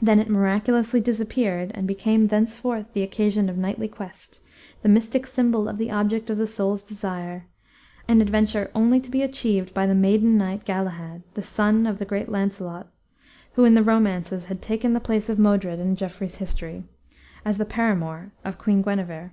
Then 0.00 0.20
it 0.20 0.30
miraculously 0.30 1.02
disappeared 1.02 1.70
and 1.74 1.86
became 1.86 2.28
thenceforth 2.28 2.94
the 2.94 3.02
occasion 3.02 3.50
of 3.50 3.58
knightly 3.58 3.88
quest, 3.88 4.40
the 4.80 4.88
mystic 4.88 5.26
symbol 5.26 5.68
of 5.68 5.76
the 5.76 5.90
object 5.90 6.30
of 6.30 6.38
the 6.38 6.46
soul's 6.46 6.82
desire, 6.82 7.44
an 8.08 8.22
adventure 8.22 8.70
only 8.74 9.00
to 9.00 9.10
be 9.10 9.20
achieved 9.20 9.74
by 9.74 9.86
the 9.86 9.94
maiden 9.94 10.38
knight, 10.38 10.64
Galahad, 10.64 11.24
the 11.34 11.42
son 11.42 11.86
of 11.86 11.98
the 11.98 12.06
great 12.06 12.30
Launcelot, 12.30 12.86
who 13.52 13.66
in 13.66 13.74
the 13.74 13.82
romances 13.82 14.46
had 14.46 14.62
taken 14.62 14.94
the 14.94 14.98
place 14.98 15.28
of 15.28 15.38
Modred 15.38 15.78
in 15.78 15.94
Geoffrey's 15.94 16.36
history, 16.36 16.84
as 17.44 17.58
the 17.58 17.66
paramour 17.66 18.32
of 18.42 18.56
Queen 18.56 18.80
Guenever. 18.80 19.32